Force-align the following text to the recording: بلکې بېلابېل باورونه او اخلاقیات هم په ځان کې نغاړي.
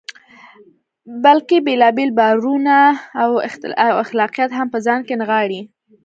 بلکې 1.23 1.57
بېلابېل 1.67 2.09
باورونه 2.19 2.75
او 3.85 3.91
اخلاقیات 4.03 4.51
هم 4.53 4.67
په 4.73 4.79
ځان 4.85 4.99
کې 5.07 5.15
نغاړي. 5.21 5.61